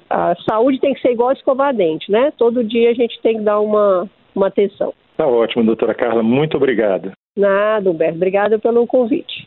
A, 0.09 0.31
a 0.31 0.37
saúde 0.49 0.81
tem 0.81 0.95
que 0.95 1.01
ser 1.01 1.11
igual 1.11 1.31
a 1.31 1.35
escovar 1.35 1.75
dente, 1.75 2.11
né? 2.11 2.33
Todo 2.39 2.65
dia 2.65 2.91
a 2.91 2.95
gente 2.95 3.21
tem 3.21 3.39
que 3.39 3.43
dar 3.43 3.61
uma, 3.61 4.09
uma 4.35 4.47
atenção. 4.47 4.95
Tá 5.17 5.27
ótimo, 5.27 5.65
doutora 5.65 5.95
Carla. 5.95 6.23
Muito 6.23 6.57
obrigado. 6.57 7.13
Nada, 7.37 7.91
Humberto. 7.91 8.17
Obrigada 8.17 8.59
pelo 8.59 8.87
convite. 8.87 9.47